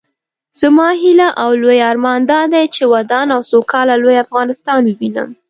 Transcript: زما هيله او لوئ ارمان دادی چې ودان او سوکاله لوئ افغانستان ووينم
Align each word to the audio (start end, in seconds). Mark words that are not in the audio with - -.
زما 0.61 0.87
هيله 1.01 1.29
او 1.43 1.49
لوئ 1.61 1.79
ارمان 1.91 2.21
دادی 2.31 2.65
چې 2.75 2.83
ودان 2.93 3.27
او 3.35 3.41
سوکاله 3.51 3.95
لوئ 4.03 4.17
افغانستان 4.25 4.79
ووينم 4.85 5.29